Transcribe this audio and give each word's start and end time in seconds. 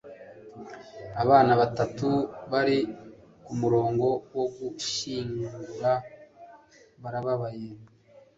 Abana 1.21 1.51
batatu 1.61 2.07
bari 2.51 2.77
kumurongo 3.45 4.07
wo 4.35 4.45
gushyingura 4.55 5.91
barababaye 7.01 7.67